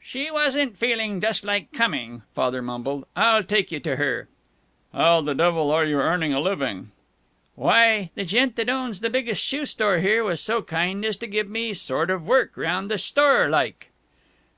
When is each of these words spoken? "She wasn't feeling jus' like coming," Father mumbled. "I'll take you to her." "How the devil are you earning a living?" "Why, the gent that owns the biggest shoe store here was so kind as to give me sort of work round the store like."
"She 0.00 0.30
wasn't 0.30 0.78
feeling 0.78 1.20
jus' 1.20 1.44
like 1.44 1.74
coming," 1.74 2.22
Father 2.34 2.62
mumbled. 2.62 3.04
"I'll 3.14 3.42
take 3.42 3.70
you 3.70 3.78
to 3.80 3.96
her." 3.96 4.26
"How 4.94 5.20
the 5.20 5.34
devil 5.34 5.70
are 5.70 5.84
you 5.84 5.98
earning 5.98 6.32
a 6.32 6.40
living?" 6.40 6.90
"Why, 7.54 8.08
the 8.14 8.24
gent 8.24 8.56
that 8.56 8.70
owns 8.70 9.00
the 9.00 9.10
biggest 9.10 9.44
shoe 9.44 9.66
store 9.66 9.98
here 9.98 10.24
was 10.24 10.40
so 10.40 10.62
kind 10.62 11.04
as 11.04 11.18
to 11.18 11.26
give 11.26 11.50
me 11.50 11.74
sort 11.74 12.08
of 12.08 12.26
work 12.26 12.56
round 12.56 12.90
the 12.90 12.96
store 12.96 13.50
like." 13.50 13.90